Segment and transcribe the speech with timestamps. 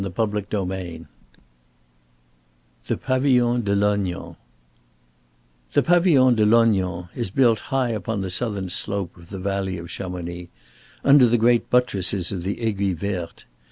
[0.03, 1.05] CHAPTER VI
[2.87, 4.35] THE PAVILLON DE LOGNAN
[5.73, 9.91] The Pavillon de Lognan is built high upon the southern slope of the valley of
[9.91, 10.49] Chamonix,
[11.03, 13.45] under the great buttresses of the Aiguille Verte.